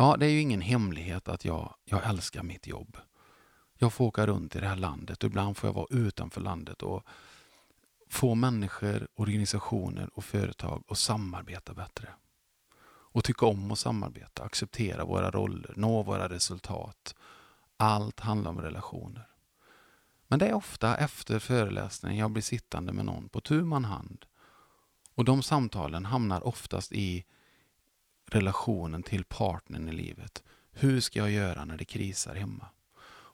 Ja, 0.00 0.16
det 0.16 0.26
är 0.26 0.30
ju 0.30 0.40
ingen 0.40 0.60
hemlighet 0.60 1.28
att 1.28 1.44
jag, 1.44 1.74
jag 1.84 2.06
älskar 2.06 2.42
mitt 2.42 2.66
jobb. 2.66 2.96
Jag 3.78 3.92
får 3.92 4.04
åka 4.04 4.26
runt 4.26 4.56
i 4.56 4.60
det 4.60 4.66
här 4.66 4.76
landet 4.76 5.24
och 5.24 5.30
ibland 5.30 5.56
får 5.56 5.68
jag 5.68 5.74
vara 5.74 5.86
utanför 5.90 6.40
landet 6.40 6.82
och 6.82 7.02
få 8.10 8.34
människor, 8.34 9.08
organisationer 9.14 10.10
och 10.14 10.24
företag 10.24 10.84
att 10.88 10.98
samarbeta 10.98 11.74
bättre. 11.74 12.08
Och 12.86 13.24
tycka 13.24 13.46
om 13.46 13.70
att 13.70 13.78
samarbeta, 13.78 14.42
acceptera 14.42 15.04
våra 15.04 15.30
roller, 15.30 15.72
nå 15.76 16.02
våra 16.02 16.28
resultat. 16.28 17.14
Allt 17.76 18.20
handlar 18.20 18.50
om 18.50 18.60
relationer. 18.60 19.28
Men 20.28 20.38
det 20.38 20.46
är 20.46 20.54
ofta 20.54 20.96
efter 20.96 21.38
föreläsningen 21.38 22.18
jag 22.18 22.30
blir 22.30 22.42
sittande 22.42 22.92
med 22.92 23.04
någon 23.04 23.28
på 23.28 23.40
tu 23.40 23.64
man 23.64 23.84
hand. 23.84 24.24
Och 25.14 25.24
de 25.24 25.42
samtalen 25.42 26.04
hamnar 26.04 26.46
oftast 26.46 26.92
i 26.92 27.24
relationen 28.28 29.02
till 29.02 29.24
partnern 29.24 29.88
i 29.88 29.92
livet. 29.92 30.42
Hur 30.72 31.00
ska 31.00 31.18
jag 31.18 31.30
göra 31.30 31.64
när 31.64 31.76
det 31.76 31.84
krisar 31.84 32.34
hemma? 32.34 32.66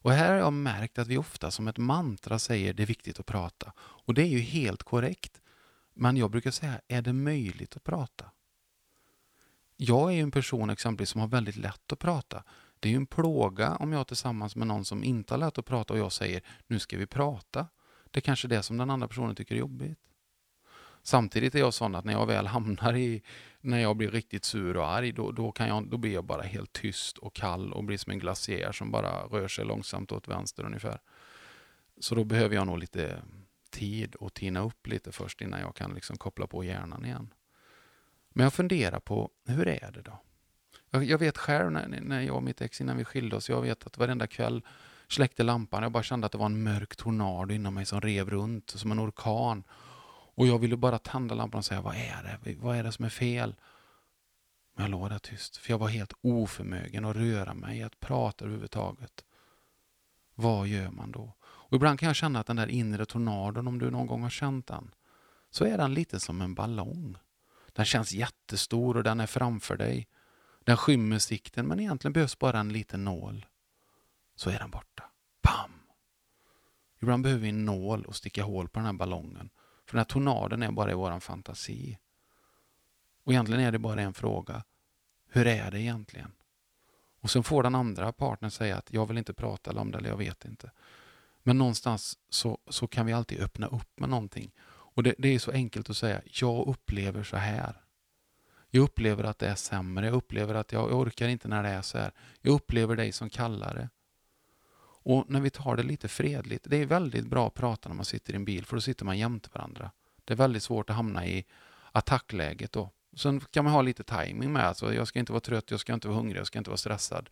Och 0.05 0.13
här 0.13 0.29
har 0.29 0.39
jag 0.39 0.53
märkt 0.53 0.99
att 0.99 1.09
vi 1.09 1.19
ofta 1.19 1.51
som 1.51 1.69
ett 1.69 1.79
mantra 1.79 2.39
säger 2.39 2.75
det 2.75 2.83
är 2.83 2.87
viktigt 2.87 3.21
att 3.21 3.27
prata. 3.27 3.73
Och 3.79 4.15
det 4.15 4.23
är 4.23 4.29
ju 4.29 4.39
helt 4.39 4.83
korrekt. 4.83 5.41
Men 5.95 6.17
jag 6.17 6.31
brukar 6.31 6.51
säga, 6.51 6.81
är 6.89 7.03
det 7.03 7.13
möjligt 7.13 7.77
att 7.77 7.85
prata? 7.85 8.31
Jag 9.77 10.11
är 10.11 10.15
ju 10.15 10.21
en 10.21 10.31
person 10.31 10.71
exempelvis 10.71 11.09
som 11.09 11.21
har 11.21 11.29
väldigt 11.29 11.57
lätt 11.57 11.93
att 11.93 11.99
prata. 11.99 12.45
Det 12.81 12.89
är 12.89 12.91
ju 12.91 12.97
en 12.97 13.07
plåga 13.07 13.77
om 13.77 13.93
jag 13.93 14.07
tillsammans 14.07 14.57
med 14.57 14.67
någon 14.67 14.85
som 14.85 15.05
inte 15.05 15.35
har 15.35 15.39
lätt 15.39 15.59
att 15.59 15.67
prata 15.67 15.95
och 15.95 15.99
jag 15.99 16.13
säger 16.13 16.43
nu 16.67 16.79
ska 16.79 16.99
vi 16.99 17.07
prata. 17.07 17.67
Det 18.11 18.19
är 18.19 18.23
kanske 18.23 18.49
det 18.49 18.63
som 18.63 18.77
den 18.77 18.91
andra 18.91 19.09
personen 19.09 19.37
tycker 19.37 19.55
är 19.55 19.59
jobbigt. 19.59 19.99
Samtidigt 21.07 21.55
är 21.55 21.59
jag 21.59 21.75
sån 21.75 21.95
att 21.95 22.05
när 22.05 22.13
jag 22.13 22.27
väl 22.27 22.47
hamnar 22.47 22.97
i, 22.97 23.23
när 23.61 23.79
jag 23.79 23.97
blir 23.97 24.11
riktigt 24.11 24.45
sur 24.45 24.77
och 24.77 24.89
arg, 24.89 25.13
då, 25.13 25.33
då, 25.33 25.53
kan 25.53 25.69
jag, 25.69 25.89
då 25.89 25.97
blir 25.97 26.15
jag 26.15 26.25
bara 26.25 26.43
helt 26.43 26.73
tyst 26.73 27.19
och 27.19 27.35
kall 27.35 27.73
och 27.73 27.85
blir 27.85 27.99
som 27.99 28.13
en 28.13 28.19
glaciär 28.19 28.73
som 28.73 28.91
bara 28.91 29.27
rör 29.27 29.49
sig 29.49 29.65
långsamt 29.65 30.13
åt 30.13 30.29
vänster 30.29 30.65
ungefär. 30.65 30.99
Så 32.01 32.15
då 32.15 32.25
behöver 32.25 32.55
jag 32.55 32.67
nog 32.67 32.79
lite 32.79 33.23
tid 33.71 34.17
att 34.21 34.35
tina 34.35 34.61
upp 34.61 34.87
lite 34.87 35.13
först 35.13 35.41
innan 35.41 35.61
jag 35.61 35.75
kan 35.75 35.95
liksom 35.95 36.17
koppla 36.17 36.47
på 36.47 36.65
hjärnan 36.65 37.05
igen. 37.05 37.35
Men 38.29 38.45
jag 38.45 38.55
funderar 38.55 39.01
på, 39.01 39.31
hur 39.47 39.69
är 39.69 39.93
det 39.93 40.03
då? 40.03 40.21
Jag, 40.91 41.05
jag 41.05 41.19
vet 41.19 41.39
själv 41.39 41.73
när, 41.73 42.01
när 42.01 42.21
jag 42.21 42.37
och 42.37 42.43
mitt 42.43 42.61
ex 42.61 42.81
innan 42.81 42.97
vi 42.97 43.05
skilde 43.05 43.37
oss, 43.37 43.49
jag 43.49 43.63
vet 43.63 43.87
att 43.87 43.99
varenda 43.99 44.27
kväll 44.27 44.63
släckte 45.09 45.43
lampan, 45.43 45.83
jag 45.83 45.93
bara 45.93 46.03
kände 46.03 46.27
att 46.27 46.33
det 46.33 46.39
var 46.39 46.47
en 46.47 46.63
mörk 46.63 46.97
tornado 46.97 47.55
inom 47.55 47.75
mig 47.75 47.87
som 47.87 48.01
rev 48.01 48.31
runt 48.31 48.71
som 48.71 48.93
en 48.93 49.01
orkan. 49.01 49.65
Och 50.35 50.47
jag 50.47 50.59
ville 50.59 50.77
bara 50.77 50.99
tända 50.99 51.35
lampan 51.35 51.59
och 51.59 51.65
säga, 51.65 51.81
vad 51.81 51.95
är 51.95 52.39
det? 52.43 52.55
Vad 52.55 52.77
är 52.77 52.83
det 52.83 52.93
som 52.93 53.05
är 53.05 53.09
fel? 53.09 53.55
Men 54.75 54.85
jag 54.85 54.91
låg 54.91 55.11
där 55.11 55.19
tyst, 55.19 55.57
för 55.57 55.71
jag 55.71 55.79
var 55.79 55.89
helt 55.89 56.13
oförmögen 56.21 57.05
att 57.05 57.17
röra 57.17 57.55
mig, 57.55 57.83
att 57.83 58.01
prata 58.01 58.45
överhuvudtaget. 58.45 59.25
Vad 60.35 60.67
gör 60.67 60.91
man 60.91 61.13
då? 61.13 61.33
Och 61.43 61.77
ibland 61.77 61.99
kan 61.99 62.07
jag 62.07 62.17
känna 62.17 62.41
att 62.41 62.47
den 62.47 62.57
där 62.57 62.67
inre 62.67 63.07
tornadon, 63.07 63.69
om 63.69 63.79
du 63.79 63.91
någon 63.91 64.07
gång 64.07 64.23
har 64.23 64.31
känt 64.31 64.67
den, 64.67 64.95
så 65.51 65.65
är 65.65 65.79
den 65.79 65.95
lite 65.95 66.21
som 66.21 66.41
en 66.41 66.55
ballong. 66.55 67.17
Den 67.73 67.85
känns 67.85 68.13
jättestor 68.13 68.97
och 68.97 69.05
den 69.05 69.21
är 69.21 69.27
framför 69.27 69.77
dig. 69.77 70.09
Den 70.65 70.77
skymmer 70.77 71.19
sikten, 71.19 71.67
men 71.67 71.81
egentligen 71.81 72.13
behövs 72.13 72.39
bara 72.39 72.61
en 72.61 72.73
liten 72.73 73.05
nål. 73.05 73.47
Så 74.35 74.51
är 74.51 74.59
den 74.59 74.71
borta. 74.71 75.05
Bam! 75.43 75.81
Ibland 77.01 77.23
behöver 77.23 77.43
vi 77.43 77.49
en 77.49 77.65
nål 77.65 78.05
och 78.05 78.17
sticka 78.17 78.45
hål 78.45 78.69
på 78.69 78.79
den 78.79 78.87
här 78.87 78.93
ballongen 78.93 79.51
för 79.87 79.93
den 79.93 79.99
här 79.99 80.05
tornaden 80.05 80.63
är 80.63 80.71
bara 80.71 80.91
i 80.91 80.95
vår 80.95 81.21
fantasi. 81.21 81.99
Och 83.25 83.33
egentligen 83.33 83.63
är 83.63 83.73
det 83.73 83.79
bara 83.79 84.03
en 84.03 84.15
fråga. 84.15 84.65
Hur 85.29 85.47
är 85.47 85.71
det 85.71 85.81
egentligen? 85.81 86.33
Och 87.21 87.31
sen 87.31 87.45
får 87.45 87.63
den 87.63 87.75
andra 87.75 88.13
partnern 88.13 88.51
säga 88.51 88.77
att 88.77 88.93
jag 88.93 89.07
vill 89.07 89.19
inte 89.19 89.35
prata 89.35 89.81
om 89.81 89.91
det 89.91 89.99
eller 89.99 90.09
jag 90.09 90.17
vet 90.17 90.45
inte. 90.45 90.71
Men 91.43 91.59
någonstans 91.59 92.19
så, 92.29 92.59
så 92.69 92.87
kan 92.87 93.07
vi 93.07 93.13
alltid 93.13 93.41
öppna 93.41 93.67
upp 93.67 94.01
med 94.01 94.09
någonting. 94.09 94.51
Och 94.67 95.03
det, 95.03 95.15
det 95.19 95.29
är 95.29 95.39
så 95.39 95.51
enkelt 95.51 95.91
att 95.91 95.97
säga, 95.97 96.23
jag 96.25 96.69
upplever 96.69 97.23
så 97.23 97.37
här. 97.37 97.81
Jag 98.71 98.83
upplever 98.83 99.25
att 99.25 99.39
det 99.39 99.49
är 99.49 99.55
sämre, 99.55 100.07
jag 100.07 100.15
upplever 100.15 100.55
att 100.55 100.73
jag 100.73 100.93
orkar 100.93 101.29
inte 101.29 101.49
när 101.49 101.63
det 101.63 101.69
är 101.69 101.83
så 101.83 101.99
här. 101.99 102.13
Jag 102.41 102.55
upplever 102.55 102.97
dig 102.97 103.13
som 103.13 103.31
kallare. 103.31 103.89
Och 105.05 105.25
när 105.29 105.41
vi 105.41 105.51
tar 105.51 105.77
det 105.77 105.83
lite 105.83 106.09
fredligt, 106.09 106.67
det 106.69 106.77
är 106.77 106.87
väldigt 106.87 107.27
bra 107.27 107.47
att 107.47 107.55
prata 107.55 107.89
när 107.89 107.97
man 107.97 108.05
sitter 108.05 108.33
i 108.33 108.37
en 108.37 108.45
bil 108.45 108.67
för 108.67 108.77
då 108.77 108.81
sitter 108.81 109.05
man 109.05 109.19
jämte 109.19 109.49
varandra. 109.53 109.91
Det 110.25 110.35
är 110.35 110.37
väldigt 110.37 110.63
svårt 110.63 110.91
att 110.91 110.97
hamna 110.97 111.27
i 111.27 111.45
attackläget 111.93 112.73
då. 112.73 112.91
Sen 113.17 113.41
kan 113.41 113.65
man 113.65 113.73
ha 113.73 113.83
lite 113.83 114.05
timing 114.05 114.53
med, 114.53 114.65
alltså 114.65 114.95
jag 114.95 115.09
ska 115.09 115.19
inte 115.19 115.33
vara 115.33 115.41
trött, 115.41 115.71
jag 115.71 115.81
ska 115.81 115.95
inte 115.95 116.09
vara 116.09 116.17
hungrig, 116.17 116.41
jag 116.41 116.47
ska 116.47 116.59
inte 116.59 116.71
vara 116.71 116.79
stressad. 116.79 117.31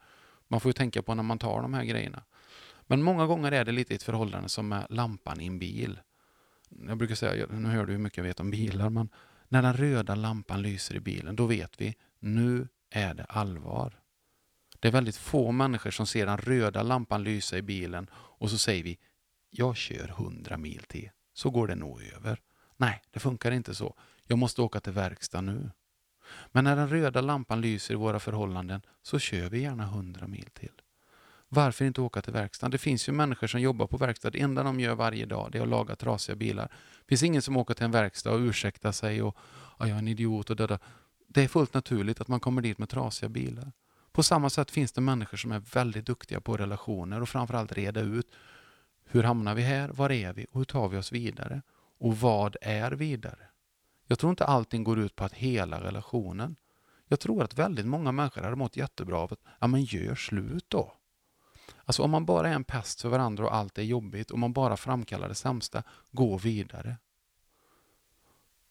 Man 0.49 0.61
får 0.61 0.69
ju 0.69 0.73
tänka 0.73 1.03
på 1.03 1.15
när 1.15 1.23
man 1.23 1.39
tar 1.39 1.63
de 1.63 1.75
här 1.75 1.85
grejerna. 1.85 2.23
Men 2.87 3.03
många 3.03 3.27
gånger 3.27 3.53
är 3.53 3.65
det 3.65 3.73
lite 3.73 3.95
ett 3.95 4.03
förhållande 4.03 4.49
som 4.49 4.69
med 4.69 4.87
lampan 4.91 5.41
i 5.41 5.47
en 5.47 5.59
bil. 5.59 6.01
Jag 6.89 6.99
brukar 6.99 7.15
säga, 7.15 7.47
nu 7.51 7.69
hör 7.69 7.87
du 7.87 7.93
hur 7.93 7.99
mycket 7.99 8.17
jag 8.17 8.25
vet 8.25 8.41
om 8.41 8.51
bilar, 8.51 8.91
men 8.91 9.09
när 9.49 9.63
den 9.63 9.77
röda 9.77 10.15
lampan 10.15 10.63
lyser 10.63 10.95
i 10.95 11.01
bilen, 11.01 11.37
då 11.37 11.47
vet 11.47 11.81
vi, 11.81 11.97
nu 12.19 12.69
är 12.91 13.15
det 13.15 13.25
allvar. 13.25 14.02
Det 14.83 14.89
är 14.89 14.93
väldigt 14.93 15.17
få 15.17 15.53
människor 15.53 15.91
som 15.91 16.07
ser 16.07 16.27
den 16.27 16.39
röda 16.39 16.83
lampan 16.83 17.25
lysa 17.25 17.59
i 17.59 17.63
bilen 17.63 18.11
och 18.15 18.51
så 18.51 18.59
säger 18.59 18.85
vi 18.85 18.99
jag 19.51 19.77
kör 19.77 20.09
100 20.09 20.57
mil 20.57 20.83
till, 20.89 21.11
så 21.35 21.51
går 21.51 21.69
det 21.69 21.75
nog 21.75 22.03
över. 22.03 22.41
Nej, 22.77 23.03
det 23.11 23.21
funkar 23.21 23.51
inte 23.51 23.75
så. 23.75 23.95
Jag 24.27 24.39
måste 24.39 24.63
åka 24.63 24.81
till 24.81 24.93
verkstad 24.93 25.41
nu. 25.41 25.71
Men 26.53 26.65
när 26.65 26.77
den 26.77 26.89
röda 26.89 27.21
lampan 27.21 27.61
lyser 27.61 27.95
i 27.95 27.97
våra 27.97 28.21
förhållanden 28.21 28.83
så 29.03 29.19
kör 29.19 29.51
vi 29.51 29.61
gärna 29.61 29.83
100 29.83 30.27
mil 30.27 30.49
till. 30.53 30.73
Varför 31.49 31.85
inte 31.85 32.01
åka 32.01 32.23
till 32.23 32.33
verkstaden? 32.33 32.71
Det 32.71 32.79
finns 32.79 33.09
ju 33.09 33.13
människor 33.13 33.47
som 33.47 33.61
jobbar 33.61 33.87
på 33.87 33.97
verkstad. 33.97 34.31
Det 34.31 34.41
enda 34.41 34.63
de 34.63 34.81
gör 34.81 34.95
varje 34.95 35.27
dag 35.27 35.49
det 35.53 35.59
är 35.59 35.63
att 35.63 35.69
laga 35.69 35.97
trasiga 35.97 36.37
bilar. 36.37 36.69
Det 37.01 37.09
finns 37.09 37.23
ingen 37.23 37.43
som 37.43 37.57
åker 37.57 37.75
till 37.75 37.85
en 37.85 37.91
verkstad 37.91 38.33
och 38.33 38.41
ursäktar 38.41 38.93
sig 38.93 39.23
och 39.23 39.37
jag 39.79 39.89
är 39.89 39.95
en 39.95 40.09
idiot 40.09 40.51
och 40.51 40.57
döda. 40.57 40.79
Det 41.29 41.43
är 41.43 41.49
fullt 41.49 41.75
naturligt 41.75 42.21
att 42.21 42.29
man 42.29 42.41
kommer 42.41 42.63
dit 42.63 42.79
med 42.79 42.89
trasiga 42.89 43.29
bilar. 43.29 43.73
På 44.13 44.23
samma 44.23 44.51
sätt 44.51 44.71
finns 44.71 44.93
det 44.93 45.01
människor 45.01 45.37
som 45.37 45.53
är 45.53 45.59
väldigt 45.59 46.07
duktiga 46.07 46.41
på 46.41 46.57
relationer 46.57 47.21
och 47.21 47.29
framförallt 47.29 47.73
reda 47.73 48.01
ut 48.01 48.31
hur 49.05 49.23
hamnar 49.23 49.55
vi 49.55 49.63
här, 49.63 49.89
var 49.89 50.13
är 50.13 50.33
vi 50.33 50.47
och 50.51 50.61
hur 50.61 50.65
tar 50.65 50.89
vi 50.89 50.97
oss 50.97 51.13
vidare? 51.13 51.63
Och 51.99 52.17
vad 52.17 52.57
är 52.61 52.93
vidare? 52.93 53.49
Jag 54.07 54.19
tror 54.19 54.31
inte 54.31 54.45
allting 54.45 54.85
går 54.85 54.99
ut 54.99 55.17
på 55.17 55.25
att 55.25 55.33
hela 55.33 55.81
relationen. 55.81 56.57
Jag 57.09 57.21
tror 57.21 57.43
att 57.43 57.59
väldigt 57.59 57.87
många 57.87 58.13
människor 58.13 58.43
hade 58.43 58.57
mått 58.57 58.77
jättebra 58.77 59.19
av 59.19 59.33
att, 59.33 59.41
ja 59.61 59.67
men 59.67 59.85
gör 59.85 60.15
slut 60.15 60.65
då. 60.69 60.97
Alltså 61.85 62.03
om 62.03 62.11
man 62.11 62.25
bara 62.25 62.49
är 62.49 62.55
en 62.55 62.65
pest 62.65 63.01
för 63.01 63.09
varandra 63.09 63.45
och 63.45 63.55
allt 63.55 63.79
är 63.79 63.83
jobbigt 63.83 64.31
och 64.31 64.39
man 64.39 64.53
bara 64.53 64.77
framkallar 64.77 65.29
det 65.29 65.35
sämsta, 65.35 65.83
gå 66.11 66.39
vidare. 66.39 66.97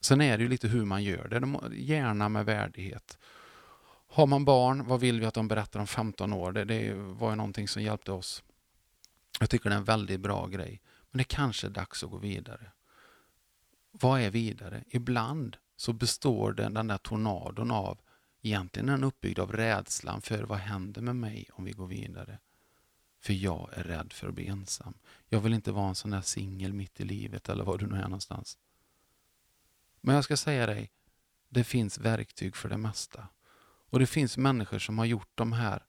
Sen 0.01 0.21
är 0.21 0.37
det 0.37 0.43
ju 0.43 0.49
lite 0.49 0.67
hur 0.67 0.85
man 0.85 1.03
gör 1.03 1.27
det, 1.27 1.75
gärna 1.75 2.29
med 2.29 2.45
värdighet. 2.45 3.17
Har 4.13 4.27
man 4.27 4.45
barn, 4.45 4.87
vad 4.87 4.99
vill 4.99 5.19
vi 5.19 5.25
att 5.25 5.33
de 5.33 5.47
berättar 5.47 5.79
om 5.79 5.87
15 5.87 6.33
år? 6.33 6.51
Det, 6.51 6.65
det 6.65 6.93
var 6.93 7.29
ju 7.29 7.35
någonting 7.35 7.67
som 7.67 7.83
hjälpte 7.83 8.11
oss. 8.11 8.43
Jag 9.39 9.49
tycker 9.49 9.69
det 9.69 9.75
är 9.75 9.79
en 9.79 9.83
väldigt 9.83 10.19
bra 10.19 10.47
grej. 10.47 10.81
Men 11.11 11.17
det 11.17 11.23
kanske 11.23 11.67
är 11.67 11.71
dags 11.71 12.03
att 12.03 12.09
gå 12.09 12.17
vidare. 12.17 12.71
Vad 13.91 14.21
är 14.21 14.29
vidare? 14.29 14.83
Ibland 14.87 15.57
så 15.75 15.93
består 15.93 16.53
den, 16.53 16.73
den 16.73 16.87
där 16.87 16.97
tornadon 16.97 17.71
av, 17.71 17.97
egentligen 18.41 18.89
är 18.89 18.93
den 18.93 19.03
uppbyggd 19.03 19.39
av 19.39 19.51
rädslan 19.51 20.21
för 20.21 20.43
vad 20.43 20.57
händer 20.57 21.01
med 21.01 21.15
mig 21.15 21.49
om 21.53 21.63
vi 21.63 21.71
går 21.71 21.87
vidare. 21.87 22.39
För 23.19 23.33
jag 23.33 23.69
är 23.73 23.83
rädd 23.83 24.13
för 24.13 24.27
att 24.27 24.33
bli 24.33 24.47
ensam. 24.47 24.93
Jag 25.29 25.39
vill 25.39 25.53
inte 25.53 25.71
vara 25.71 25.89
en 25.89 25.95
sån 25.95 26.11
där 26.11 26.21
singel 26.21 26.73
mitt 26.73 26.99
i 26.99 27.03
livet 27.03 27.49
eller 27.49 27.63
var 27.63 27.77
du 27.77 27.87
nu 27.87 27.95
är 27.95 28.03
någonstans. 28.03 28.57
Men 30.01 30.15
jag 30.15 30.23
ska 30.23 30.37
säga 30.37 30.65
dig, 30.65 30.91
det 31.49 31.63
finns 31.63 31.97
verktyg 31.97 32.55
för 32.55 32.69
det 32.69 32.77
mesta. 32.77 33.27
Och 33.91 33.99
det 33.99 34.07
finns 34.07 34.37
människor 34.37 34.79
som 34.79 34.97
har 34.97 35.05
gjort 35.05 35.31
de 35.35 35.51
här 35.51 35.85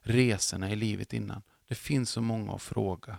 resorna 0.00 0.70
i 0.70 0.76
livet 0.76 1.12
innan. 1.12 1.42
Det 1.68 1.74
finns 1.74 2.10
så 2.10 2.20
många 2.20 2.52
att 2.52 2.62
fråga. 2.62 3.18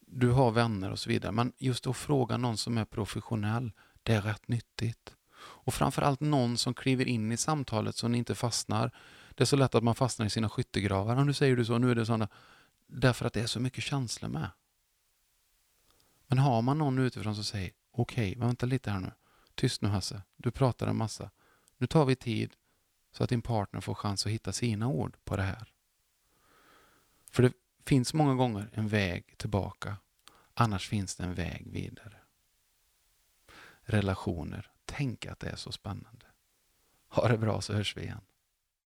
Du 0.00 0.30
har 0.30 0.50
vänner 0.50 0.90
och 0.90 0.98
så 0.98 1.08
vidare, 1.08 1.32
men 1.32 1.52
just 1.58 1.86
att 1.86 1.96
fråga 1.96 2.36
någon 2.36 2.56
som 2.56 2.78
är 2.78 2.84
professionell, 2.84 3.72
det 4.02 4.14
är 4.14 4.22
rätt 4.22 4.48
nyttigt. 4.48 5.14
Och 5.36 5.74
framförallt 5.74 6.20
någon 6.20 6.58
som 6.58 6.74
kliver 6.74 7.08
in 7.08 7.32
i 7.32 7.36
samtalet 7.36 7.96
så 7.96 8.08
ni 8.08 8.18
inte 8.18 8.34
fastnar. 8.34 8.90
Det 9.34 9.44
är 9.44 9.46
så 9.46 9.56
lätt 9.56 9.74
att 9.74 9.84
man 9.84 9.94
fastnar 9.94 10.26
i 10.26 10.30
sina 10.30 10.48
skyttegravar. 10.48 11.24
Nu 11.24 11.32
säger 11.32 11.56
du 11.56 11.64
så, 11.64 11.78
nu 11.78 11.90
är 11.90 11.94
det 11.94 12.06
sådana. 12.06 12.28
Därför 12.86 13.26
att 13.26 13.32
det 13.32 13.40
är 13.40 13.46
så 13.46 13.60
mycket 13.60 13.84
känslor 13.84 14.28
med. 14.28 14.50
Men 16.26 16.38
har 16.38 16.62
man 16.62 16.78
någon 16.78 16.98
utifrån 16.98 17.34
som 17.34 17.44
säger 17.44 17.72
okej, 17.90 18.30
okay, 18.30 18.46
vänta 18.46 18.66
lite 18.66 18.90
här 18.90 19.00
nu. 19.00 19.12
Tyst 19.54 19.82
nu 19.82 19.88
Hasse, 19.88 20.22
du 20.36 20.50
pratar 20.50 20.86
en 20.86 20.96
massa. 20.96 21.30
Nu 21.78 21.86
tar 21.86 22.04
vi 22.04 22.16
tid, 22.16 22.52
så 23.16 23.24
att 23.24 23.30
din 23.30 23.42
partner 23.42 23.80
får 23.80 23.94
chans 23.94 24.26
att 24.26 24.32
hitta 24.32 24.52
sina 24.52 24.88
ord 24.88 25.16
på 25.24 25.36
det 25.36 25.42
här. 25.42 25.72
För 27.30 27.42
det 27.42 27.52
finns 27.86 28.14
många 28.14 28.34
gånger 28.34 28.70
en 28.72 28.88
väg 28.88 29.38
tillbaka. 29.38 29.96
Annars 30.54 30.88
finns 30.88 31.16
det 31.16 31.24
en 31.24 31.34
väg 31.34 31.70
vidare. 31.70 32.16
Relationer. 33.80 34.70
Tänk 34.84 35.26
att 35.26 35.40
det 35.40 35.48
är 35.48 35.56
så 35.56 35.72
spännande. 35.72 36.26
Ha 37.08 37.28
det 37.28 37.38
bra 37.38 37.60
så 37.60 37.72
hörs 37.72 37.96
vi 37.96 38.02
igen. 38.02 38.20